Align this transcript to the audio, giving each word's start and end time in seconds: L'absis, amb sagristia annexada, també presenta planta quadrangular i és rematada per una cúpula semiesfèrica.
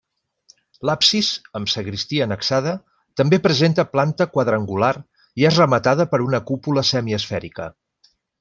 L'absis, 0.89 1.27
amb 1.59 1.69
sagristia 1.73 2.23
annexada, 2.27 2.73
també 3.21 3.41
presenta 3.45 3.87
planta 3.91 4.29
quadrangular 4.39 4.91
i 5.43 5.49
és 5.51 5.63
rematada 5.63 6.11
per 6.15 6.23
una 6.31 6.45
cúpula 6.53 6.87
semiesfèrica. 6.95 7.73